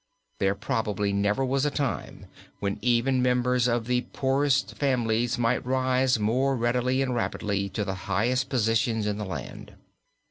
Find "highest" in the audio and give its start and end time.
8.09-8.49